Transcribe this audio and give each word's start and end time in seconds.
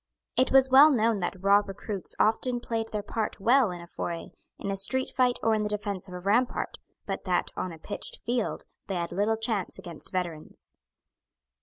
It 0.35 0.51
was 0.51 0.67
well 0.71 0.89
known 0.89 1.19
that 1.19 1.39
raw 1.39 1.61
recruits 1.63 2.15
often 2.19 2.59
played 2.59 2.91
their 2.91 3.03
part 3.03 3.39
well 3.39 3.69
in 3.69 3.81
a 3.81 3.85
foray, 3.85 4.31
in 4.57 4.71
a 4.71 4.75
street 4.75 5.11
fight 5.15 5.37
or 5.43 5.53
in 5.53 5.61
the 5.61 5.69
defence 5.69 6.07
of 6.07 6.15
a 6.15 6.19
rampart; 6.19 6.79
but 7.05 7.23
that, 7.25 7.51
on 7.55 7.71
a 7.71 7.77
pitched 7.77 8.15
field, 8.25 8.63
they 8.87 8.95
had 8.95 9.11
little 9.11 9.37
chance 9.37 9.77
against 9.77 10.11
veterans. 10.11 10.73